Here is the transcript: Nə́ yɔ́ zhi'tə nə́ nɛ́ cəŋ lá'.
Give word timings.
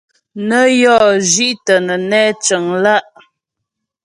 Nə́ 0.47 0.65
yɔ́ 0.81 0.99
zhi'tə 1.29 1.73
nə́ 1.87 1.97
nɛ́ 2.09 2.23
cəŋ 2.43 2.65
lá'. 2.83 3.03